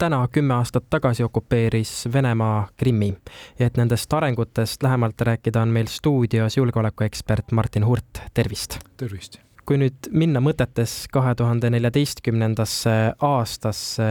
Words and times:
täna 0.00 0.20
kümme 0.32 0.54
aastat 0.56 0.86
tagasi 0.90 1.24
okupeeris 1.24 2.08
Venemaa 2.12 2.68
Krimmi 2.76 3.10
ja 3.58 3.66
et 3.66 3.76
nendest 3.76 4.12
arengutest 4.16 4.82
lähemalt 4.82 5.20
rääkida, 5.20 5.62
on 5.62 5.74
meil 5.76 5.90
stuudios 5.92 6.56
julgeolekuekspert 6.56 7.52
Martin 7.52 7.84
Hurt, 7.86 8.22
tervist! 8.34 8.78
tervist! 8.96 9.40
kui 9.68 9.76
nüüd 9.78 10.08
minna 10.10 10.40
mõtetes 10.42 11.04
kahe 11.12 11.34
tuhande 11.38 11.68
neljateistkümnendasse 11.70 12.94
aastasse, 13.22 14.08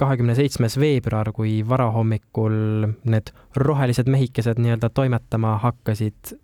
kahekümne 0.00 0.36
seitsmes 0.38 0.78
veebruar, 0.80 1.28
kui 1.36 1.58
varahommikul 1.68 2.86
need 3.10 3.34
rohelised 3.58 4.08
mehikesed 4.08 4.62
nii-öelda 4.62 4.88
toimetama 4.94 5.58
hakkasid, 5.66 6.36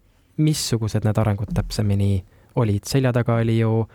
missugused 0.43 1.07
need 1.07 1.23
arengud 1.23 1.55
täpsemini 1.57 2.13
olid? 2.61 2.85
selja 2.91 3.15
taga 3.17 3.39
oli 3.41 3.61
ju 3.63 3.87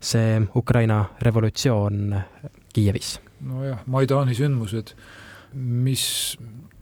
see 0.00 0.40
Ukraina 0.56 1.04
revolutsioon 1.22 2.16
Kiievis. 2.72 3.20
Nojah, 3.40 3.82
Maidani 3.86 4.34
sündmused, 4.34 4.94
mis 5.54 6.36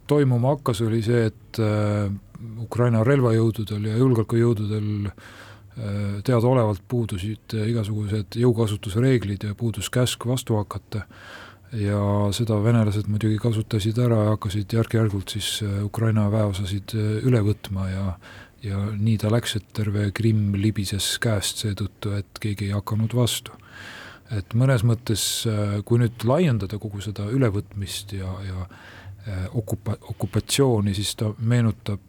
toimuma 0.06 0.54
hakkas, 0.54 0.82
oli 0.84 1.00
see, 1.02 1.26
et 1.30 1.62
äh, 1.62 2.12
Ukraina 2.60 3.02
relvajõududel 3.06 3.88
ja 3.88 3.96
julgeolekujõududel 3.96 5.10
Äh, 5.74 6.20
teadaolevalt 6.22 6.84
puudusid 6.86 7.50
igasugused 7.66 8.36
jõukasutusreeglid 8.38 9.42
ja 9.42 9.56
puudus 9.58 9.88
käsk 9.90 10.22
vastu 10.30 10.54
hakata 10.54 11.00
ja 11.74 11.98
seda 12.30 12.60
venelased 12.62 13.08
muidugi 13.10 13.40
kasutasid 13.42 13.98
ära 13.98 14.20
ja 14.20 14.36
hakkasid 14.36 14.70
järk-järgult 14.70 15.34
siis 15.34 15.48
äh, 15.66 15.80
Ukraina 15.82 16.28
väeosasid 16.30 16.94
üle 17.26 17.42
võtma 17.42 17.88
ja 17.90 18.04
ja 18.62 18.78
nii 18.94 19.16
ta 19.18 19.32
läks, 19.34 19.56
et 19.58 19.66
terve 19.76 20.06
Krimm 20.14 20.54
libises 20.56 21.18
käest 21.20 21.58
seetõttu, 21.60 22.14
et 22.16 22.38
keegi 22.40 22.70
ei 22.70 22.72
hakanud 22.72 23.12
vastu. 23.12 23.52
Et 24.38 24.54
mõnes 24.58 24.84
mõttes, 24.86 25.22
kui 25.86 26.00
nüüd 26.02 26.26
laiendada 26.28 26.78
kogu 26.82 27.02
seda 27.04 27.28
ülevõtmist 27.30 28.16
ja, 28.16 28.30
ja 28.48 28.66
okupa-, 29.54 29.98
okupatsiooni, 30.14 30.94
siis 30.96 31.14
ta 31.20 31.30
meenutab 31.38 32.00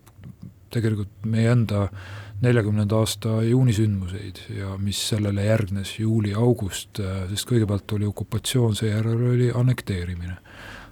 tegelikult 0.75 1.27
meie 1.29 1.53
enda 1.53 1.85
äh, 1.85 2.25
neljakümnenda 2.41 2.97
aasta 2.99 3.41
juunisündmuseid 3.43 4.39
ja 4.57 4.75
mis 4.77 4.99
sellele 5.09 5.45
järgnes 5.47 5.95
juuli-august, 5.99 6.99
sest 7.29 7.47
kõigepealt 7.49 7.95
oli 7.95 8.07
okupatsioon, 8.09 8.75
seejärel 8.75 9.27
oli 9.31 9.51
annekteerimine. 9.55 10.37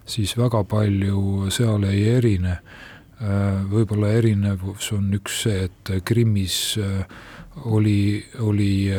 siis 0.06 0.36
väga 0.36 0.64
palju 0.64 1.50
seal 1.50 1.84
ei 1.88 2.08
erine, 2.16 2.58
võib-olla 3.70 4.10
erinevus 4.12 4.90
on 4.92 5.12
üks 5.16 5.42
see, 5.42 5.64
et 5.64 5.92
Krimmis 6.04 6.78
oli, 7.64 8.24
oli 8.40 8.90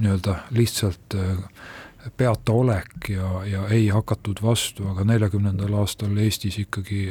nii-öelda 0.00 0.34
lihtsalt 0.56 1.16
peata 2.16 2.52
olek 2.52 3.10
ja, 3.12 3.44
ja 3.44 3.66
ei 3.68 3.88
hakatud 3.88 4.40
vastu, 4.42 4.86
aga 4.88 5.04
neljakümnendal 5.04 5.74
aastal 5.82 6.16
Eestis 6.16 6.58
ikkagi 6.62 7.02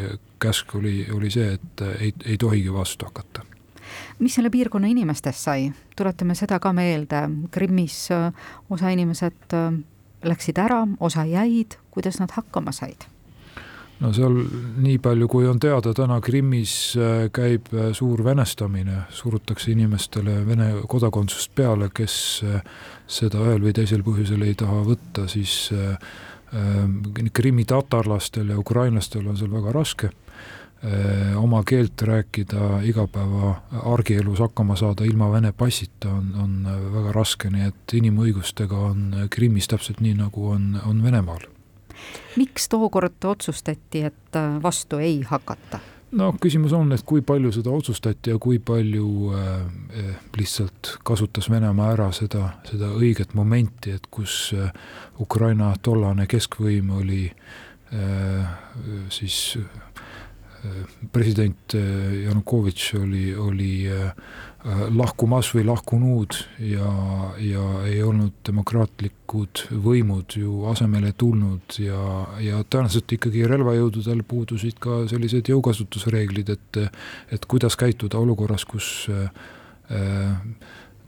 käsk 0.41 0.75
oli, 0.75 1.05
oli 1.13 1.29
see, 1.31 1.53
et 1.59 1.83
ei, 1.99 2.13
ei 2.25 2.37
tohigi 2.37 2.73
vastu 2.73 3.05
hakata. 3.05 3.45
Mis 4.19 4.35
selle 4.35 4.49
piirkonna 4.49 4.87
inimestest 4.87 5.45
sai, 5.45 5.69
tuletame 5.97 6.35
seda 6.35 6.59
ka 6.59 6.73
meelde, 6.73 7.21
Krimmis 7.51 8.09
äh, 8.11 8.33
osa 8.69 8.89
inimesed 8.93 9.55
äh, 9.55 9.79
läksid 10.23 10.59
ära, 10.61 10.83
osa 10.99 11.25
jäid, 11.25 11.77
kuidas 11.91 12.19
nad 12.19 12.33
hakkama 12.35 12.73
said? 12.75 13.07
No 13.99 14.11
seal 14.15 14.35
nii 14.79 14.97
palju, 15.03 15.27
kui 15.31 15.47
on 15.49 15.59
teada, 15.59 15.93
täna 15.95 16.19
Krimmis 16.23 16.73
äh, 16.97 17.27
käib 17.35 17.71
suur 17.97 18.23
venestamine, 18.25 19.03
surutakse 19.15 19.71
inimestele 19.73 20.39
Vene 20.47 20.71
kodakondsust 20.87 21.53
peale, 21.55 21.91
kes 21.93 22.15
seda 23.09 23.45
ühel 23.45 23.63
või 23.65 23.75
teisel 23.75 24.05
põhjusel 24.05 24.47
ei 24.47 24.57
taha 24.59 24.83
võtta, 24.87 25.27
siis 25.31 25.71
Krimmi 27.33 27.61
tatarlastel 27.69 28.49
ja 28.49 28.55
ukrainlastel 28.57 29.27
on 29.29 29.37
seal 29.37 29.51
väga 29.53 29.73
raske 29.75 30.09
Äh, 30.83 31.43
oma 31.43 31.63
keelt 31.67 32.01
rääkida, 32.01 32.79
igapäeva 32.87 33.61
argielus 33.83 34.39
hakkama 34.39 34.75
saada 34.79 35.03
ilma 35.03 35.31
Vene 35.31 35.51
passita 35.51 36.07
on, 36.09 36.29
on 36.39 36.53
väga 36.93 37.11
raske, 37.11 37.49
nii 37.51 37.65
et 37.67 37.95
inimõigustega 37.99 38.79
on 38.87 39.01
Krimmis 39.29 39.67
täpselt 39.67 39.99
nii, 39.99 40.13
nagu 40.21 40.45
on, 40.53 40.77
on 40.87 41.03
Venemaal. 41.03 41.43
Miks 42.35 42.69
tookord 42.69 43.25
otsustati, 43.25 44.03
et 44.11 44.39
vastu 44.63 44.97
ei 45.03 45.21
hakata? 45.27 45.79
no 46.11 46.29
küsimus 46.41 46.73
on, 46.73 46.91
et 46.95 47.03
kui 47.05 47.21
palju 47.25 47.51
seda 47.53 47.71
otsustati 47.73 48.33
ja 48.33 48.39
kui 48.41 48.59
palju 48.59 49.09
äh, 49.37 50.15
lihtsalt 50.37 50.95
kasutas 51.05 51.49
Venemaa 51.51 51.91
ära 51.93 52.09
seda, 52.15 52.53
seda 52.69 52.91
õiget 52.97 53.35
momenti, 53.37 53.93
et 53.93 54.09
kus 54.11 54.53
äh, 54.57 54.71
Ukraina 55.21 55.73
tollane 55.81 56.25
keskvõim 56.29 56.89
oli 56.97 57.27
äh, 57.29 58.57
siis 59.13 59.39
äh, 59.59 59.88
president 61.11 61.73
eh, 61.73 62.23
Janukovitš 62.25 62.93
oli, 62.99 63.35
oli 63.35 63.73
eh, 63.87 64.11
lahkumas 64.91 65.53
või 65.55 65.63
lahkunud 65.69 66.35
ja, 66.67 66.89
ja 67.39 67.65
ei 67.87 68.01
olnud 68.03 68.41
demokraatlikud 68.47 69.63
võimud 69.85 70.35
ju 70.35 70.65
asemele 70.71 71.13
tulnud 71.17 71.79
ja, 71.79 72.03
ja 72.43 72.61
tõenäoliselt 72.67 73.15
ikkagi 73.15 73.47
relvajõududel 73.47 74.23
puudusid 74.27 74.79
ka 74.83 75.03
sellised 75.11 75.51
jõukasutusreeglid, 75.53 76.51
et 76.55 76.81
et 77.31 77.45
kuidas 77.49 77.77
käituda 77.79 78.19
olukorras, 78.19 78.65
kus 78.67 79.07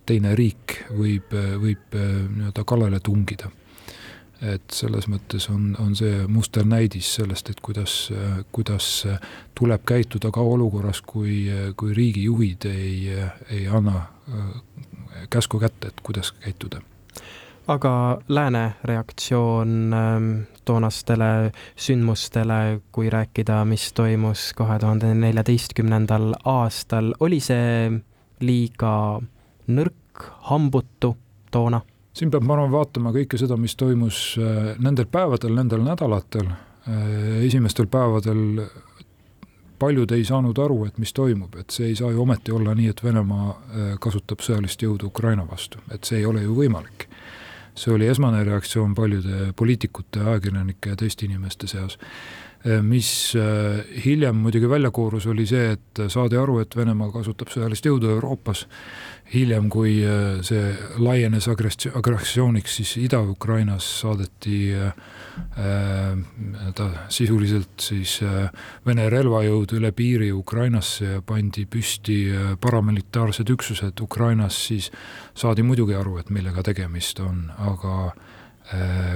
teine 0.07 0.35
riik 0.35 0.77
võib, 0.95 1.35
võib 1.61 1.97
nii-öelda 1.97 2.63
kallale 2.67 3.01
tungida 3.03 3.51
et 4.41 4.73
selles 4.73 5.07
mõttes 5.11 5.45
on, 5.53 5.75
on 5.79 5.95
see 5.95 6.25
musternäidis 6.27 7.15
sellest, 7.19 7.49
et 7.53 7.59
kuidas, 7.61 8.11
kuidas 8.51 8.87
tuleb 9.57 9.85
käituda 9.85 10.31
ka 10.33 10.41
olukorras, 10.41 11.01
kui, 11.05 11.45
kui 11.77 11.93
riigijuhid 11.93 12.65
ei, 12.71 13.17
ei 13.49 13.67
anna 13.67 13.97
äh, 14.01 14.47
käsku 15.29 15.59
kätte, 15.61 15.91
et 15.93 16.01
kuidas 16.03 16.31
käituda 16.31 16.81
aga 17.67 18.21
lääne 18.27 18.73
reaktsioon 18.83 19.93
ähm, 19.93 20.31
toonastele 20.65 21.51
sündmustele, 21.75 22.81
kui 22.91 23.09
rääkida, 23.09 23.65
mis 23.65 23.93
toimus 23.93 24.51
kahe 24.57 24.79
tuhande 24.79 25.13
neljateistkümnendal 25.15 26.33
aastal, 26.45 27.13
oli 27.19 27.39
see 27.39 27.91
liiga 28.41 28.95
nõrk, 29.67 30.27
hambutu 30.49 31.15
toona? 31.51 31.81
Siin 32.13 32.31
peab, 32.31 32.45
ma 32.47 32.57
arvan, 32.57 32.71
vaatama 32.73 33.13
kõike 33.15 33.39
seda, 33.39 33.57
mis 33.59 33.75
toimus 33.79 34.21
äh, 34.39 34.73
nendel 34.83 35.07
päevadel, 35.11 35.55
nendel 35.55 35.83
nädalatel, 35.85 36.49
äh, 36.51 37.43
esimestel 37.47 37.87
päevadel 37.91 38.65
paljud 39.81 40.11
ei 40.13 40.25
saanud 40.27 40.59
aru, 40.61 40.83
et 40.85 40.99
mis 41.01 41.13
toimub, 41.17 41.55
et 41.57 41.73
see 41.73 41.89
ei 41.89 41.95
saa 41.97 42.11
ju 42.13 42.21
ometi 42.21 42.53
olla 42.53 42.75
nii, 42.77 42.91
et 42.93 43.03
Venemaa 43.03 43.47
äh, 43.49 43.87
kasutab 44.03 44.43
sõjalist 44.45 44.83
jõudu 44.83 45.09
Ukraina 45.09 45.47
vastu, 45.47 45.81
et 45.93 46.05
see 46.05 46.21
ei 46.21 46.27
ole 46.29 46.45
ju 46.45 46.57
võimalik. 46.57 47.07
see 47.75 47.93
oli 47.93 48.07
esmane 48.11 48.43
reaktsioon 48.43 48.93
paljude 48.95 49.53
poliitikute, 49.55 50.19
ajakirjanike 50.19 50.89
ja 50.89 50.95
teiste 50.99 51.25
inimeste 51.25 51.67
seas 51.71 51.97
mis 52.81 53.35
äh, 53.35 53.81
hiljem 54.05 54.35
muidugi 54.37 54.69
välja 54.69 54.91
koorus, 54.93 55.25
oli 55.27 55.47
see, 55.49 55.71
et 55.73 56.01
saadi 56.13 56.37
aru, 56.37 56.59
et 56.61 56.75
Venemaa 56.77 57.09
kasutab 57.13 57.49
sõjalist 57.49 57.85
jõudu 57.89 58.11
Euroopas. 58.13 58.67
hiljem, 59.33 59.69
kui 59.69 60.03
äh, 60.03 60.41
see 60.43 60.73
laienes 60.99 61.47
agressiooniks, 61.47 62.75
siis 62.75 62.97
Ida-Ukrainas 62.97 63.85
saadeti 64.01 64.73
ta 66.75 66.87
sisuliselt 67.09 67.79
siis 67.79 68.17
Vene 68.85 69.05
relvajõud 69.09 69.71
üle 69.77 69.91
piiri 69.95 70.31
Ukrainasse 70.35 71.05
ja 71.05 71.21
pandi 71.21 71.63
püsti 71.65 72.17
paramilitaarsed 72.59 73.49
üksused 73.49 74.03
Ukrainas, 74.03 74.59
siis 74.67 74.91
saadi 75.33 75.63
muidugi 75.63 75.95
aru, 75.95 76.17
et 76.19 76.29
millega 76.29 76.63
tegemist 76.63 77.23
on, 77.23 77.47
aga 77.57 78.11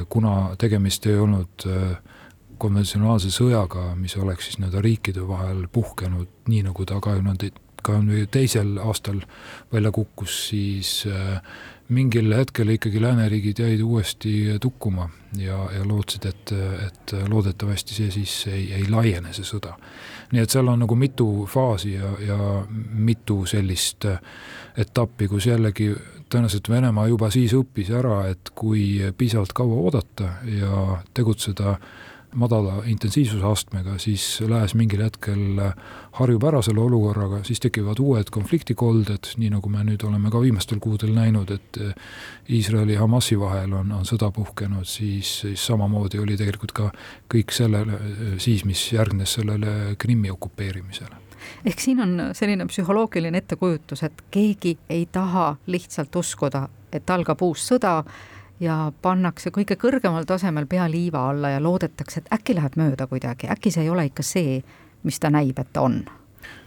kuna 0.10 0.56
tegemist 0.60 1.06
ei 1.08 1.20
olnud 1.20 1.68
äh, 1.68 1.98
konventsionaalse 2.58 3.32
sõjaga, 3.34 3.92
mis 4.00 4.18
oleks 4.18 4.50
siis 4.50 4.60
nii-öelda 4.60 4.82
riikide 4.86 5.28
vahel 5.28 5.66
puhkenud, 5.72 6.28
nii 6.50 6.66
nagu 6.70 6.86
ta 6.88 7.00
kahekümne, 7.04 7.52
kahekümne 7.84 8.26
teisel 8.32 8.78
aastal 8.84 9.22
välja 9.74 9.92
kukkus, 9.96 10.38
siis 10.50 10.98
äh, 11.10 11.42
mingil 11.90 12.34
hetkel 12.34 12.74
ikkagi 12.74 13.02
lääneriigid 13.02 13.60
jäid 13.62 13.82
uuesti 13.86 14.34
tukkuma 14.62 15.10
ja, 15.38 15.60
ja 15.76 15.86
lootsid, 15.86 16.26
et, 16.26 16.54
et 16.88 17.16
loodetavasti 17.30 17.94
see 17.94 18.12
siis 18.12 18.34
ei, 18.50 18.72
ei 18.80 18.90
laiene, 18.90 19.34
see 19.38 19.46
sõda. 19.46 19.76
nii 20.32 20.42
et 20.42 20.50
seal 20.50 20.68
on 20.68 20.82
nagu 20.82 20.96
mitu 20.98 21.46
faasi 21.50 21.94
ja, 21.94 22.12
ja 22.26 22.40
mitu 22.90 23.44
sellist 23.46 24.10
äh, 24.10 24.22
etappi, 24.78 25.28
kus 25.30 25.46
jällegi 25.46 25.94
tõenäoliselt 26.30 26.70
Venemaa 26.70 27.08
juba 27.08 27.30
siis 27.34 27.54
õppis 27.56 27.92
ära, 27.94 28.26
et 28.32 28.50
kui 28.56 28.98
piisavalt 29.18 29.54
kaua 29.56 29.78
oodata 29.86 30.32
ja 30.50 30.98
tegutseda 31.14 31.78
madala 32.36 32.82
intensiivsusastmega, 32.92 33.98
siis 34.02 34.42
lääs 34.48 34.76
mingil 34.76 35.04
hetkel 35.06 35.60
harjub 36.20 36.44
ära 36.48 36.62
selle 36.66 36.84
olukorraga, 36.84 37.42
siis 37.48 37.62
tekivad 37.64 38.00
uued 38.04 38.32
konfliktikolded, 38.34 39.32
nii 39.42 39.52
nagu 39.56 39.72
me 39.72 39.84
nüüd 39.88 40.04
oleme 40.08 40.32
ka 40.34 40.42
viimastel 40.44 40.82
kuudel 40.84 41.16
näinud, 41.16 41.52
et 41.56 41.80
Iisraeli 42.52 42.96
ja 42.96 43.04
Hamasi 43.04 43.40
vahel 43.40 43.74
on, 43.74 43.92
on 43.96 44.08
sõda 44.08 44.32
puhkenud, 44.36 44.88
siis, 44.90 45.40
siis 45.46 45.68
samamoodi 45.72 46.20
oli 46.22 46.38
tegelikult 46.40 46.76
ka 46.76 46.90
kõik 47.32 47.56
sellele 47.56 48.00
siis, 48.38 48.66
mis 48.68 48.88
järgnes 48.94 49.38
sellele 49.40 49.96
Krimmi 50.00 50.32
okupeerimisele. 50.34 51.24
Ehk 51.66 51.82
siin 51.82 52.00
on 52.02 52.16
selline 52.34 52.66
psühholoogiline 52.70 53.38
ettekujutus, 53.44 54.04
et 54.04 54.24
keegi 54.32 54.78
ei 54.90 55.06
taha 55.12 55.56
lihtsalt 55.68 56.16
uskuda, 56.16 56.68
et 56.94 57.10
algab 57.10 57.42
uus 57.46 57.68
sõda 57.70 58.00
ja 58.60 58.92
pannakse 59.02 59.52
kõige 59.52 59.78
kõrgemal 59.80 60.28
tasemel 60.28 60.68
pea 60.70 60.88
liiva 60.92 61.30
alla 61.30 61.56
ja 61.56 61.64
loodetakse, 61.64 62.22
et 62.22 62.34
äkki 62.40 62.56
läheb 62.56 62.78
mööda 62.80 63.08
kuidagi, 63.08 63.50
äkki 63.52 63.72
see 63.72 63.84
ei 63.84 63.90
ole 63.90 64.08
ikka 64.12 64.24
see, 64.24 64.62
mis 65.04 65.20
ta 65.20 65.30
näib, 65.34 65.60
et 65.60 65.74
ta 65.74 65.84
on. 65.86 66.04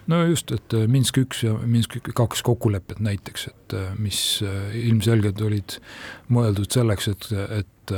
No 0.09 0.23
just, 0.25 0.53
et 0.53 0.73
äh, 0.75 0.87
Minsk 0.89 1.19
üks 1.21 1.43
ja 1.45 1.53
Minsk 1.69 1.99
kaks 2.17 2.43
kokkulepped 2.47 3.03
näiteks, 3.05 3.49
et 3.51 3.75
äh, 3.77 3.91
mis 4.01 4.41
äh, 4.41 4.77
ilmselgelt 4.89 5.41
olid 5.45 5.77
mõeldud 6.33 6.73
selleks, 6.73 7.11
et, 7.13 7.29
et 7.61 7.97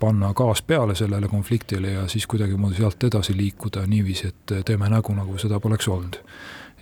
panna 0.00 0.30
gaas 0.32 0.62
peale 0.64 0.94
sellele 0.96 1.28
konfliktile 1.28 1.90
ja 1.92 2.06
siis 2.08 2.24
kuidagimoodi 2.26 2.78
sealt 2.78 3.04
edasi 3.04 3.34
liikuda 3.36 3.82
niiviisi, 3.86 4.30
et 4.30 4.54
teeme 4.64 4.88
nägu, 4.88 5.12
nagu 5.12 5.36
seda 5.38 5.60
poleks 5.60 5.90
olnud. 5.92 6.16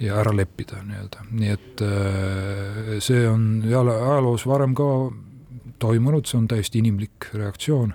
ja 0.00 0.14
ära 0.16 0.30
leppida 0.32 0.78
nii-öelda, 0.86 1.24
nii 1.30 1.50
et 1.52 1.82
see 3.04 3.26
on 3.28 3.42
ajaloos 3.66 4.46
varem 4.48 4.72
ka 4.78 4.86
toimunud, 5.80 6.28
see 6.28 6.38
on 6.40 6.48
täiesti 6.50 6.82
inimlik 6.84 7.30
reaktsioon. 7.34 7.94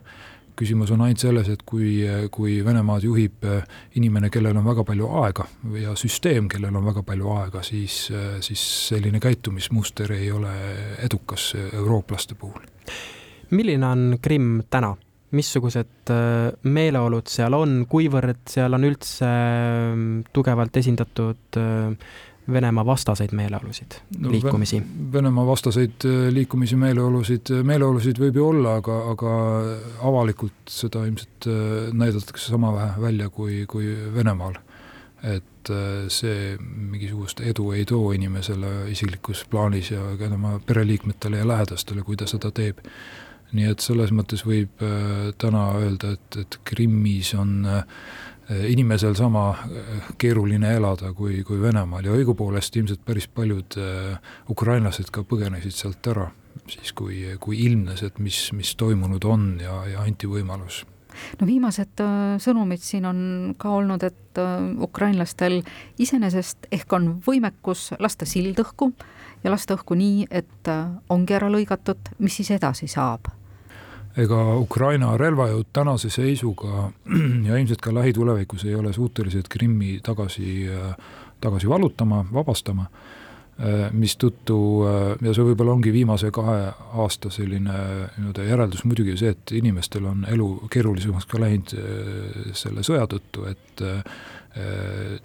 küsimus 0.56 0.92
on 0.96 1.02
ainult 1.04 1.20
selles, 1.20 1.50
et 1.52 1.66
kui, 1.68 1.98
kui 2.32 2.62
Venemaad 2.64 3.04
juhib 3.04 3.44
äh, 3.44 3.64
inimene, 4.00 4.30
kellel 4.32 4.56
on 4.56 4.64
väga 4.64 4.86
palju 4.88 5.10
aega 5.20 5.44
ja 5.82 5.96
süsteem, 6.00 6.48
kellel 6.48 6.78
on 6.80 6.86
väga 6.86 7.04
palju 7.04 7.34
aega, 7.34 7.64
siis, 7.64 8.06
äh, 8.12 8.38
siis 8.40 8.64
selline 8.88 9.20
käitumismuster 9.20 10.14
ei 10.16 10.32
ole 10.32 10.54
edukas 11.04 11.50
eurooplaste 11.74 12.40
puhul. 12.40 12.64
milline 13.52 13.88
on 13.88 14.18
Krimm 14.22 14.62
täna? 14.70 14.96
missugused 15.36 16.14
äh, 16.14 16.54
meeleolud 16.64 17.28
seal 17.28 17.54
on, 17.54 17.82
kuivõrd 17.92 18.46
seal 18.48 18.78
on 18.78 18.88
üldse 18.88 19.32
tugevalt 20.32 20.78
esindatud 20.78 21.60
Venemaa 22.52 22.86
vastaseid 22.86 23.32
meeleolusid 23.34 23.98
no,, 24.20 24.32
liikumisi? 24.32 24.82
Venemaa 25.14 25.46
vastaseid 25.48 26.06
äh, 26.06 26.34
liikumisi, 26.34 26.76
meeleolusid, 26.78 27.50
äh, 27.52 27.64
meeleolusid 27.66 28.20
võib 28.22 28.38
ju 28.38 28.50
olla, 28.52 28.76
aga, 28.82 28.98
aga 29.16 29.32
avalikult 30.06 30.70
seda 30.70 31.06
ilmselt 31.10 31.48
äh, 31.50 31.90
näidatakse 31.94 32.54
sama 32.54 32.74
vähe 32.76 33.02
välja 33.02 33.30
kui, 33.30 33.64
kui 33.70 33.96
Venemaal. 34.16 34.62
et 35.26 35.70
see 36.14 36.58
mingisugust 36.62 37.40
edu 37.42 37.72
ei 37.74 37.86
too 37.90 38.12
inimesele 38.14 38.92
isiklikus 38.92 39.40
plaanis 39.50 39.88
ja 39.90 40.04
ka 40.20 40.28
tema 40.30 40.60
pereliikmetele 40.68 41.40
ja 41.40 41.48
lähedastele, 41.48 42.04
kui 42.06 42.16
ta 42.20 42.28
seda 42.30 42.52
teeb. 42.54 42.84
nii 43.56 43.72
et 43.72 43.82
selles 43.82 44.12
mõttes 44.14 44.44
võib 44.46 44.84
täna 45.42 45.64
öelda, 45.80 46.12
et, 46.14 46.38
et 46.44 46.60
Krimmis 46.70 47.34
on 47.40 47.66
äh, 47.66 47.82
inimesel 48.50 49.16
sama 49.18 49.50
eh, 49.66 50.10
keeruline 50.22 50.76
elada 50.78 51.14
kui, 51.14 51.44
kui 51.44 51.62
Venemaal. 51.62 52.06
Ja 52.06 52.16
õigupoolest 52.18 52.76
ilmselt 52.78 53.06
päris 53.06 53.28
paljud 53.28 53.78
eh, 53.82 54.18
ukrainlased 54.52 55.10
ka 55.12 55.26
põgenesid 55.26 55.74
sealt 55.74 56.08
ära, 56.12 56.28
siis 56.70 56.94
kui, 56.94 57.24
kui 57.40 57.64
ilmnes, 57.66 58.04
et 58.06 58.20
mis, 58.20 58.50
mis 58.54 58.76
toimunud 58.78 59.26
on 59.26 59.56
ja, 59.64 59.82
ja 59.90 60.06
anti 60.06 60.30
võimalus. 60.30 60.84
No 61.40 61.48
viimased 61.48 62.02
äh, 62.04 62.36
sõnumid 62.44 62.84
siin 62.84 63.08
on 63.08 63.20
ka 63.58 63.72
olnud, 63.78 64.04
et 64.04 64.42
äh, 64.42 64.68
ukrainlastel 64.84 65.62
iseenesest 66.02 66.68
ehk 66.76 66.94
on 66.98 67.16
võimekus 67.26 67.94
lasta 68.00 68.28
sild 68.30 68.60
õhku 68.62 68.92
ja 69.44 69.54
lasta 69.54 69.78
õhku 69.78 69.98
nii, 70.00 70.28
et 70.30 70.72
äh, 70.72 70.86
ongi 71.10 71.38
ära 71.38 71.50
lõigatud, 71.52 72.14
mis 72.20 72.42
siis 72.42 72.52
edasi 72.58 72.92
saab 72.92 73.32
ega 74.22 74.40
Ukraina 74.60 75.16
relvajõud 75.20 75.72
tänase 75.76 76.10
seisuga 76.14 76.90
ja 77.48 77.58
ilmselt 77.58 77.84
ka 77.84 77.94
lähitulevikus 77.96 78.66
ei 78.66 78.76
ole 78.76 78.94
suutelised 78.94 79.50
Krimmi 79.52 80.00
tagasi, 80.04 80.66
tagasi 81.44 81.70
vallutama, 81.70 82.24
vabastama, 82.34 82.88
mistõttu, 83.96 84.58
ja 85.24 85.34
see 85.34 85.46
võib-olla 85.48 85.78
ongi 85.78 85.94
viimase 85.96 86.28
kahe 86.36 86.58
aasta 87.00 87.30
selline 87.32 87.76
nii-öelda 88.18 88.48
järeldus 88.50 88.84
muidugi 88.84 89.16
see, 89.20 89.32
et 89.32 89.54
inimestel 89.56 90.10
on 90.12 90.26
elu 90.28 90.50
keerulisemaks 90.72 91.28
ka 91.32 91.40
läinud 91.40 91.72
selle 92.56 92.84
sõja 92.84 93.08
tõttu, 93.12 93.46
et 93.48 93.86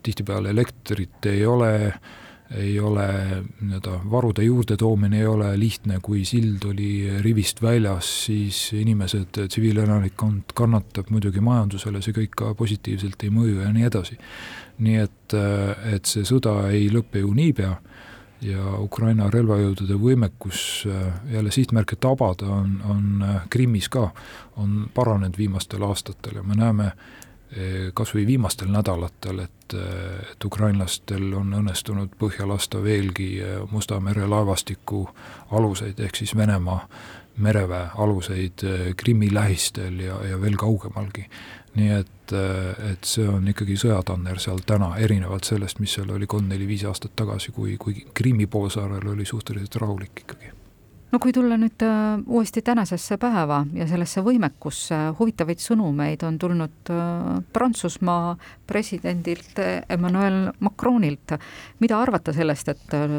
tihtipeale 0.06 0.54
elektrit 0.54 1.26
ei 1.30 1.42
ole, 1.46 1.72
ei 2.56 2.80
ole 2.80 3.06
nii-öelda 3.60 4.00
varude 4.10 4.42
juurdetoomine 4.42 5.20
ei 5.20 5.26
ole 5.26 5.52
lihtne, 5.58 5.98
kui 6.02 6.24
sild 6.24 6.64
oli 6.66 7.20
rivist 7.22 7.62
väljas, 7.62 8.08
siis 8.26 8.72
inimesed, 8.74 9.38
tsiviilelanikkond 9.48 10.54
kannatab 10.54 11.12
muidugi 11.14 11.40
majandusele, 11.40 12.02
see 12.02 12.16
kõik 12.16 12.34
ka 12.42 12.54
positiivselt 12.58 13.22
ei 13.22 13.30
mõju 13.34 13.60
ja 13.62 13.70
nii 13.72 13.86
edasi. 13.86 14.18
nii 14.80 14.96
et, 14.96 15.34
et 15.92 16.08
see 16.08 16.24
sõda 16.24 16.70
ei 16.72 16.88
lõpe 16.90 17.20
ju 17.20 17.34
niipea 17.36 17.74
ja 18.42 18.76
Ukraina 18.80 19.28
relvajõudude 19.30 19.98
võimekus 20.00 20.86
jälle 21.30 21.50
sihtmärke 21.52 21.96
tabada 22.00 22.48
on, 22.48 22.78
on 22.88 23.24
Krimmis 23.50 23.88
ka, 23.92 24.08
on 24.56 24.88
paranenud 24.94 25.36
viimastel 25.38 25.84
aastatel 25.84 26.40
ja 26.40 26.42
me 26.42 26.56
näeme, 26.56 26.92
kas 27.94 28.14
või 28.14 28.26
viimastel 28.26 28.68
nädalatel, 28.70 29.38
et, 29.38 29.74
eh, 29.74 30.32
et 30.32 30.44
ukrainlastel 30.44 31.32
on 31.34 31.54
õnnestunud 31.60 32.12
põhja 32.18 32.46
lasta 32.48 32.82
veelgi 32.82 33.40
eh, 33.40 33.56
Musta 33.70 34.00
mere 34.00 34.26
laevastiku 34.26 35.08
aluseid, 35.50 35.98
ehk 36.00 36.16
siis 36.16 36.36
Venemaa 36.36 36.84
mereväe 37.40 37.88
aluseid 37.96 38.62
Krimmi 38.96 39.30
lähistel 39.34 40.00
ja, 40.00 40.18
ja 40.28 40.40
veel 40.40 40.56
kaugemalgi. 40.60 41.24
nii 41.74 41.90
et, 41.94 42.32
et 42.90 43.06
see 43.06 43.28
on 43.30 43.46
ikkagi 43.48 43.76
sõjatanner 43.78 44.40
seal 44.42 44.58
täna, 44.66 44.96
erinevalt 44.98 45.46
sellest, 45.46 45.78
mis 45.78 45.94
seal 45.94 46.10
oli 46.10 46.26
kolm-neli-viis 46.26 46.84
aastat 46.90 47.14
tagasi, 47.16 47.54
kui, 47.54 47.76
kui 47.78 48.06
Krimmi 48.14 48.46
poolsaarel 48.46 49.12
oli 49.14 49.24
suhteliselt 49.24 49.78
rahulik 49.78 50.26
ikkagi 50.26 50.59
no 51.12 51.18
kui 51.18 51.32
tulla 51.34 51.58
nüüd 51.58 51.82
äh, 51.84 52.22
uuesti 52.26 52.62
tänasesse 52.62 53.18
päeva 53.20 53.64
ja 53.74 53.86
sellesse 53.90 54.22
võimekusse, 54.24 54.98
huvitavaid 55.18 55.62
sõnumeid 55.62 56.24
on 56.26 56.38
tulnud 56.40 56.92
äh, 56.94 57.30
Prantsusmaa 57.52 58.36
presidendilt 58.66 59.58
Emmanuel 59.88 60.50
Macronilt. 60.60 61.38
mida 61.80 61.98
arvata 62.00 62.32
sellest, 62.32 62.68
et 62.68 62.94
äh, 62.94 63.18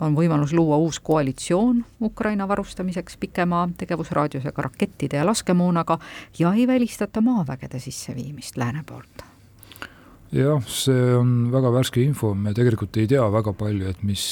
on 0.00 0.16
võimalus 0.16 0.52
luua 0.52 0.76
uus 0.76 0.98
koalitsioon 1.00 1.84
Ukraina 2.00 2.48
varustamiseks 2.48 3.16
pikema 3.16 3.68
tegevusraadiusega 3.78 4.66
rakettide 4.68 5.16
ja 5.16 5.26
laskemoonaga 5.26 5.98
ja 6.38 6.52
ei 6.52 6.66
välistata 6.66 7.20
maavägede 7.20 7.80
sisseviimist 7.80 8.56
lääne 8.56 8.84
poolt 8.86 9.35
jah, 10.34 10.62
see 10.70 11.14
on 11.16 11.52
väga 11.52 11.70
värske 11.74 12.02
info, 12.02 12.32
me 12.34 12.54
tegelikult 12.56 12.96
ei 13.00 13.08
tea 13.10 13.24
väga 13.32 13.54
palju, 13.56 13.92
et 13.92 14.02
mis, 14.06 14.24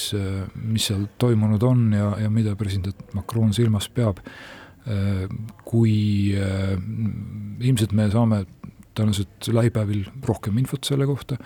mis 0.58 0.90
seal 0.90 1.06
toimunud 1.20 1.62
on 1.66 1.86
ja, 1.94 2.10
ja 2.24 2.32
mida 2.32 2.56
president 2.58 3.14
Macron 3.14 3.54
silmas 3.54 3.88
peab. 3.88 4.22
kui 5.64 5.94
ilmselt 7.64 7.94
me 7.96 8.10
saame 8.12 8.42
tõenäoliselt 8.94 9.48
lähipäevil 9.48 10.04
rohkem 10.28 10.58
infot 10.60 10.84
selle 10.84 11.06
kohta, 11.08 11.38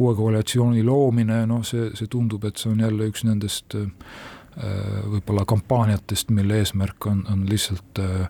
uue 0.00 0.14
koalitsiooni 0.16 0.80
loomine, 0.82 1.42
noh, 1.46 1.60
see, 1.64 1.90
see 1.94 2.08
tundub, 2.10 2.46
et 2.48 2.56
see 2.56 2.72
on 2.72 2.80
jälle 2.80 3.10
üks 3.10 3.26
nendest 3.28 3.76
võib-olla 4.56 5.44
kampaaniatest, 5.48 6.30
mille 6.34 6.62
eesmärk 6.62 7.06
on, 7.10 7.24
on 7.32 7.44
lihtsalt 7.48 8.00
äh, 8.00 8.28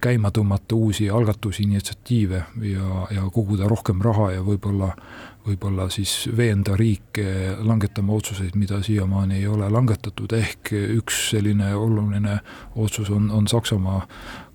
käima 0.00 0.30
tõmmata 0.34 0.76
uusi 0.76 1.10
algatusi, 1.10 1.62
initsiatiive 1.62 2.42
ja, 2.70 3.06
ja 3.10 3.24
koguda 3.32 3.68
rohkem 3.68 4.02
raha 4.04 4.30
ja 4.36 4.44
võib-olla, 4.44 4.90
võib-olla 5.46 5.88
siis 5.92 6.28
veenda 6.36 6.76
riike 6.76 7.56
langetama 7.64 8.16
otsuseid, 8.16 8.56
mida 8.56 8.80
siiamaani 8.82 9.42
ei 9.42 9.46
ole 9.50 9.68
langetatud, 9.70 10.32
ehk 10.32 10.72
üks 10.98 11.30
selline 11.34 11.74
oluline 11.76 12.38
otsus 12.76 13.10
on, 13.10 13.30
on 13.30 13.48
Saksamaa 13.48 14.06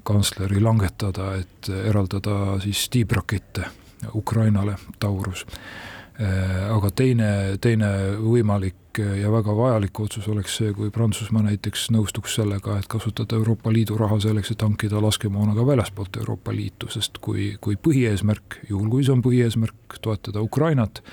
kantsleri 0.03 0.61
langetada, 0.61 1.35
et 1.37 1.69
eraldada 1.83 2.57
siis 2.63 2.87
tiibrakette 2.89 3.67
Ukrainale, 4.15 4.75
Taurus. 4.99 5.45
Äh, 5.45 5.98
aga 6.19 6.89
teine, 6.91 7.29
teine 7.63 7.89
võimalik 8.19 8.99
ja 8.99 9.29
väga 9.31 9.53
vajalik 9.55 9.99
otsus 10.03 10.27
oleks 10.27 10.57
see, 10.59 10.73
kui 10.75 10.89
Prantsusmaa 10.91 11.45
näiteks 11.45 11.87
nõustuks 11.95 12.35
sellega, 12.39 12.75
et 12.79 12.89
kasutada 12.91 13.37
Euroopa 13.39 13.71
Liidu 13.71 13.97
raha 13.99 14.19
selleks, 14.23 14.51
et 14.51 14.65
hankida 14.65 14.99
laskemoona 15.03 15.55
ka 15.55 15.65
väljaspoolt 15.67 16.19
Euroopa 16.19 16.51
Liitu, 16.55 16.89
sest 16.91 17.21
kui, 17.23 17.53
kui 17.61 17.79
põhieesmärk, 17.79 18.59
juhul 18.69 18.89
kui 18.91 19.05
see 19.05 19.15
on 19.15 19.23
põhieesmärk, 19.23 19.99
toetada 20.03 20.43
Ukrainat, 20.43 21.03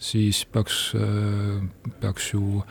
siis 0.00 0.44
peaks, 0.52 0.90
äh, 0.98 1.92
peaks 2.00 2.32
ju 2.34 2.64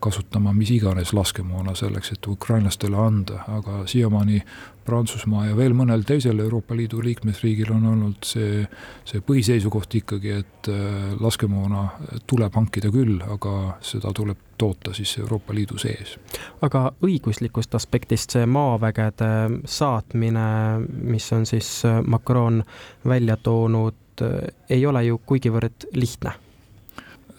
kasutama 0.00 0.52
mis 0.56 0.70
iganes 0.74 1.12
laskemoona 1.12 1.74
selleks, 1.78 2.12
et 2.14 2.26
ukrainlastele 2.26 2.96
anda, 2.96 3.44
aga 3.48 3.84
siiamaani 3.86 4.42
Prantsusmaa 4.84 5.44
ja 5.46 5.56
veel 5.56 5.74
mõnel 5.76 6.02
teisel 6.08 6.40
Euroopa 6.40 6.74
Liidu 6.74 7.02
liikmesriigil 7.04 7.68
on 7.74 7.84
olnud 7.92 8.24
see, 8.26 8.64
see 9.06 9.20
põhiseisukoht 9.22 9.94
ikkagi, 10.00 10.32
et 10.40 10.70
äh, 10.72 11.12
laskemoona 11.20 11.84
tuleb 12.26 12.56
hankida 12.58 12.90
küll, 12.94 13.20
aga 13.22 13.76
seda 13.84 14.12
tuleb 14.16 14.40
toota 14.58 14.94
siis 14.96 15.14
Euroopa 15.20 15.54
Liidu 15.54 15.78
sees. 15.78 16.16
aga 16.62 16.90
õiguslikust 17.06 17.74
aspektist 17.78 18.36
see 18.36 18.46
maavägede 18.46 19.32
saatmine, 19.64 20.50
mis 20.88 21.32
on 21.32 21.46
siis 21.46 21.82
Macron 22.06 22.62
välja 23.06 23.36
toonud, 23.36 24.26
ei 24.68 24.86
ole 24.86 25.04
ju 25.06 25.20
kuigivõrd 25.26 25.92
lihtne 25.96 26.34
Äh, 26.34 26.49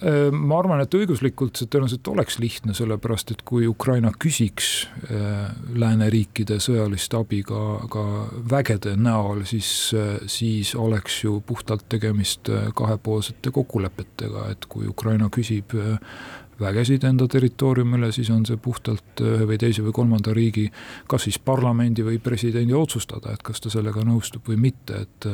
ma 0.02 0.58
arvan, 0.58 0.82
et 0.82 0.96
õiguslikult 0.98 1.60
see 1.60 1.70
tõenäoliselt 1.70 2.08
oleks 2.10 2.40
lihtne, 2.42 2.74
sellepärast 2.78 3.36
et 3.36 3.44
kui 3.46 3.68
Ukraina 3.70 4.10
küsiks 4.18 4.72
äh, 5.06 5.52
lääneriikide 5.78 6.58
sõjalist 6.64 7.14
abi 7.18 7.44
ka, 7.46 7.62
ka 7.92 8.06
vägede 8.50 8.96
näol, 8.98 9.44
siis, 9.50 9.70
äh, 9.98 10.16
siis 10.32 10.74
oleks 10.76 11.22
ju 11.24 11.38
puhtalt 11.46 11.86
tegemist 11.92 12.50
kahepoolsete 12.78 13.54
kokkulepetega, 13.54 14.48
et 14.56 14.66
kui 14.72 14.90
Ukraina 14.90 15.30
küsib 15.34 15.76
vägesid 16.62 17.06
enda 17.08 17.28
territooriumile, 17.30 18.12
siis 18.14 18.30
on 18.34 18.44
see 18.46 18.58
puhtalt 18.62 19.22
ühe 19.26 19.46
või 19.50 19.58
teise 19.62 19.86
või 19.86 19.96
kolmanda 19.98 20.34
riigi, 20.38 20.68
kas 21.10 21.26
siis 21.28 21.40
parlamendi 21.42 22.06
või 22.06 22.20
presidendi 22.22 22.76
otsustada, 22.78 23.34
et 23.34 23.42
kas 23.46 23.62
ta 23.62 23.72
sellega 23.74 24.06
nõustub 24.06 24.50
või 24.50 24.60
mitte, 24.70 25.06
et 25.06 25.30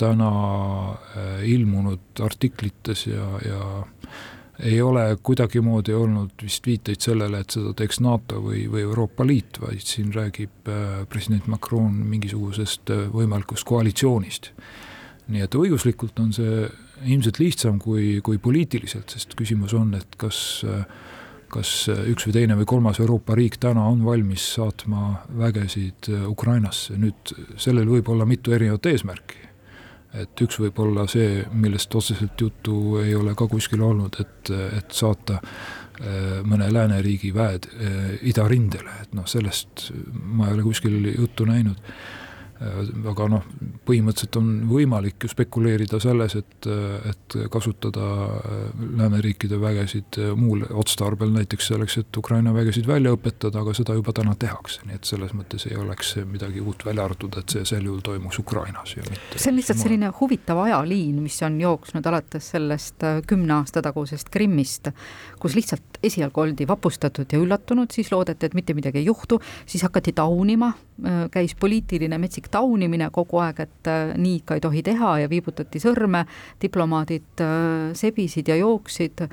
täna 0.00 0.30
äh, 0.92 1.44
ilmunud 1.48 2.22
artiklites 2.22 3.06
ja, 3.06 3.26
ja 3.44 3.60
ei 4.62 4.78
ole 4.82 5.16
kuidagimoodi 5.22 5.94
olnud 5.94 6.42
vist 6.42 6.66
viiteid 6.66 7.02
sellele, 7.02 7.40
et 7.42 7.56
seda 7.56 7.72
teeks 7.76 7.98
NATO 8.04 8.38
või, 8.42 8.64
või 8.70 8.84
Euroopa 8.86 9.26
Liit, 9.26 9.58
vaid 9.62 9.82
siin 9.82 10.12
räägib 10.14 10.70
äh, 10.70 11.02
president 11.10 11.48
Macron 11.50 11.96
mingisugusest 12.12 12.92
äh, 12.94 13.06
võimalikust 13.14 13.66
koalitsioonist. 13.68 14.52
nii 15.24 15.40
et 15.40 15.54
õiguslikult 15.56 16.20
on 16.20 16.32
see 16.36 16.66
ilmselt 17.08 17.38
lihtsam 17.40 17.78
kui, 17.80 18.20
kui 18.22 18.38
poliitiliselt, 18.38 19.10
sest 19.10 19.32
küsimus 19.38 19.72
on, 19.74 19.94
et 19.96 20.18
kas 20.20 20.60
kas 21.54 21.86
üks 22.10 22.26
või 22.26 22.32
teine 22.34 22.56
või 22.58 22.66
kolmas 22.66 22.98
Euroopa 22.98 23.36
riik 23.38 23.60
täna 23.62 23.84
on 23.86 24.00
valmis 24.02 24.42
saatma 24.56 25.20
vägesid 25.38 26.08
Ukrainasse, 26.26 26.96
nüüd 26.98 27.30
sellel 27.56 27.86
võib 27.86 28.10
olla 28.10 28.26
mitu 28.26 28.56
erinevat 28.56 28.88
eesmärki 28.90 29.53
et 30.22 30.44
üks 30.44 30.60
võib 30.62 30.78
olla 30.84 31.06
see, 31.10 31.44
millest 31.52 31.94
otseselt 31.94 32.40
juttu 32.40 32.98
ei 33.02 33.14
ole 33.18 33.34
ka 33.38 33.48
kuskil 33.50 33.82
olnud, 33.82 34.18
et, 34.22 34.52
et 34.78 34.94
saata 34.94 35.40
äh, 35.40 36.42
mõne 36.46 36.70
lääneriigi 36.72 37.32
väed 37.34 37.70
äh, 37.70 38.12
idarindele, 38.30 39.00
et 39.02 39.16
noh, 39.16 39.26
sellest 39.30 39.88
ma 40.12 40.48
ei 40.48 40.58
ole 40.58 40.68
kuskil 40.68 41.10
juttu 41.14 41.48
näinud 41.48 41.80
aga 43.10 43.26
noh, 43.30 43.44
põhimõtteliselt 43.86 44.38
on 44.40 44.50
võimalik 44.70 45.24
ju 45.24 45.30
spekuleerida 45.32 45.98
selles, 46.02 46.36
et, 46.38 46.68
et 47.10 47.36
kasutada 47.52 48.08
äh, 48.24 48.62
lääneriikide 49.00 49.58
vägesid 49.60 50.18
äh, 50.20 50.32
muul 50.38 50.64
otstarbel, 50.70 51.32
näiteks 51.34 51.70
selleks, 51.72 51.98
et 52.02 52.20
Ukraina 52.20 52.54
vägesid 52.54 52.88
välja 52.88 53.14
õpetada, 53.16 53.62
aga 53.62 53.74
seda 53.76 53.96
juba 53.98 54.14
täna 54.16 54.36
tehakse, 54.38 54.84
nii 54.88 54.98
et 54.98 55.08
selles 55.08 55.34
mõttes 55.36 55.66
ei 55.70 55.78
oleks 55.80 56.14
midagi 56.30 56.62
uut 56.64 56.86
välja 56.86 57.06
arvatud, 57.08 57.38
et 57.40 57.56
see 57.56 57.66
sel 57.68 57.84
juhul 57.88 58.02
toimuks 58.04 58.40
Ukrainas 58.42 58.96
ja 58.96 59.04
mitte 59.08 59.40
see 59.40 59.52
on 59.52 59.58
lihtsalt 59.58 59.82
selline 59.82 60.12
huvitav 60.20 60.62
ajaliin, 60.64 61.20
mis 61.24 61.40
on 61.46 61.60
jooksnud 61.60 62.06
alates 62.10 62.52
sellest 62.54 63.04
kümne 63.28 63.58
aasta 63.58 63.82
tagusest 63.84 64.30
Krimmist, 64.34 64.90
kus 65.40 65.56
lihtsalt 65.58 66.00
esialgu 66.04 66.44
oldi 66.44 66.68
vapustatud 66.68 67.30
ja 67.32 67.40
üllatunud, 67.40 67.92
siis 67.94 68.10
loodeti, 68.12 68.48
et 68.48 68.56
mitte 68.56 68.74
midagi 68.76 69.00
ei 69.02 69.08
juhtu, 69.08 69.40
siis 69.66 69.84
hakati 69.86 70.14
taunima, 70.16 70.72
käis 71.30 71.54
poliitiline 71.60 72.18
metsik 72.18 72.48
taunimine 72.50 73.08
kogu 73.12 73.40
aeg, 73.42 73.60
et 73.66 73.90
äh, 73.90 74.14
nii 74.18 74.40
ikka 74.40 74.58
ei 74.58 74.62
tohi 74.62 74.82
teha 74.86 75.18
ja 75.24 75.30
viibutati 75.30 75.82
sõrme, 75.82 76.24
diplomaadid 76.62 77.42
äh, 77.42 77.94
sebisid 77.98 78.48
ja 78.48 78.56
jooksid. 78.60 79.26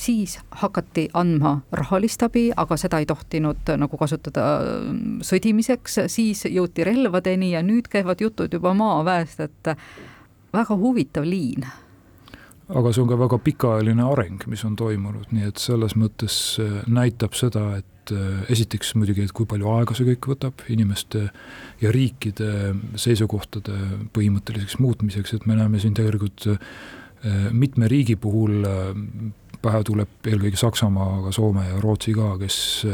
Siis 0.00 0.38
hakati 0.62 1.08
andma 1.14 1.58
rahalist 1.76 2.22
abi, 2.22 2.48
aga 2.56 2.76
seda 2.80 2.98
ei 3.02 3.06
tohtinud 3.06 3.70
äh, 3.70 3.78
nagu 3.78 4.00
kasutada 4.00 4.46
sõdimiseks, 5.26 6.00
siis 6.10 6.46
jõuti 6.50 6.86
relvadeni 6.86 7.52
ja 7.54 7.62
nüüd 7.62 7.90
käivad 7.92 8.22
jutud 8.22 8.52
juba 8.52 8.74
maaväest, 8.74 9.46
et 9.46 9.72
väga 10.52 10.76
huvitav 10.76 11.24
liin. 11.24 11.66
aga 12.70 12.92
see 12.92 13.02
on 13.02 13.08
ka 13.10 13.18
väga 13.18 13.38
pikaajaline 13.38 14.02
areng, 14.02 14.42
mis 14.46 14.64
on 14.64 14.76
toimunud, 14.76 15.30
nii 15.30 15.46
et 15.46 15.58
selles 15.58 15.96
mõttes 15.98 16.34
näitab 16.86 17.34
seda, 17.34 17.76
et 17.78 17.99
et 18.10 18.16
äh, 18.18 18.52
esiteks 18.52 18.94
muidugi, 18.98 19.24
et 19.24 19.34
kui 19.36 19.46
palju 19.48 19.68
aega 19.74 19.94
see 19.96 20.08
kõik 20.12 20.30
võtab 20.32 20.64
inimeste 20.72 21.28
ja 21.82 21.92
riikide 21.94 22.74
seisukohtade 22.98 23.76
põhimõtteliseks 24.14 24.78
muutmiseks, 24.82 25.34
et 25.34 25.46
me 25.46 25.56
näeme 25.58 25.80
siin 25.82 25.94
tegelikult 25.94 26.48
äh, 26.50 26.58
mitme 27.52 27.88
riigi 27.90 28.16
puhul 28.20 28.66
äh, 28.66 28.92
pähe 29.60 29.82
tuleb 29.84 30.26
eelkõige 30.26 30.56
Saksamaa, 30.56 31.18
aga 31.20 31.32
Soome 31.36 31.66
ja 31.68 31.80
Rootsi 31.82 32.14
ka, 32.16 32.32
kes 32.40 32.86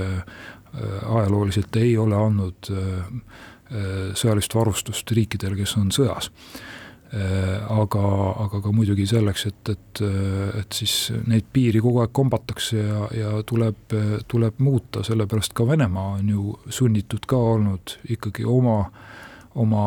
ajalooliselt 0.76 1.76
ei 1.78 1.92
ole 1.96 2.16
andnud 2.18 2.68
sõjalist 4.18 4.54
varustust 4.58 5.12
riikidele, 5.14 5.54
kes 5.60 5.76
on 5.78 5.92
sõjas 5.94 6.26
aga, 7.12 8.04
aga 8.44 8.60
ka 8.64 8.72
muidugi 8.74 9.06
selleks, 9.06 9.46
et, 9.50 9.70
et, 9.70 10.00
et 10.60 10.78
siis 10.78 10.94
neid 11.30 11.46
piiri 11.52 11.80
kogu 11.84 12.02
aeg 12.02 12.14
kombatakse 12.16 12.80
ja, 12.80 13.04
ja 13.14 13.34
tuleb, 13.46 13.94
tuleb 14.28 14.58
muuta, 14.64 15.04
sellepärast 15.06 15.54
ka 15.56 15.68
Venemaa 15.68 16.16
on 16.18 16.32
ju 16.32 16.56
sunnitud 16.68 17.28
ka 17.30 17.38
olnud 17.54 17.94
ikkagi 18.16 18.44
oma, 18.50 18.80
oma 19.54 19.86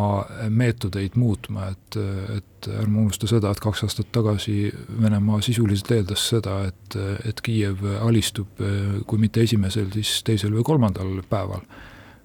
meetodeid 0.49 1.19
muutma, 1.19 1.69
et, 1.73 1.99
et 2.37 2.71
ärme 2.71 3.03
unusta 3.03 3.27
seda, 3.29 3.51
et 3.51 3.61
kaks 3.63 3.83
aastat 3.89 4.11
tagasi 4.15 4.71
Venemaa 5.01 5.43
sisuliselt 5.45 5.91
eeldas 5.97 6.25
seda, 6.31 6.61
et, 6.71 6.97
et 7.27 7.43
Kiiev 7.45 7.83
alistub 7.99 8.63
kui 9.05 9.21
mitte 9.21 9.43
esimesel, 9.43 9.91
siis 9.97 10.21
teisel 10.27 10.55
või 10.55 10.65
kolmandal 10.71 11.19
päeval 11.29 11.67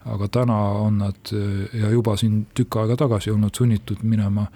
aga 0.04 0.28
täna 0.28 0.56
on 0.84 0.98
nad 0.98 1.30
ja 1.72 1.90
juba 1.90 2.16
siin 2.20 2.46
tükk 2.54 2.76
aega 2.82 2.96
tagasi 3.04 3.30
olnud 3.32 3.54
sunnitud 3.56 4.02
minema 4.02 4.46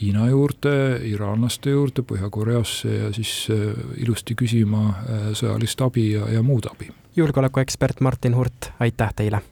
Hiina 0.00 0.30
juurde, 0.30 0.72
iraanlaste 1.04 1.74
juurde, 1.74 2.00
Põhja-Koreasse 2.08 2.88
ja 2.88 3.12
siis 3.12 3.32
äh, 3.52 3.74
ilusti 4.00 4.32
küsima 4.38 4.86
äh, 4.88 5.26
sõjalist 5.36 5.84
abi 5.84 6.06
ja, 6.14 6.24
ja 6.32 6.40
muud 6.42 6.70
abi. 6.70 6.88
julgeolekuekspert 7.16 8.00
Martin 8.00 8.36
Hurt, 8.38 8.72
aitäh 8.80 9.12
teile! 9.16 9.42